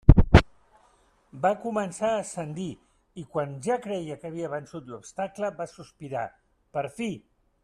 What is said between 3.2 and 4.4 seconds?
i, quan ja creia que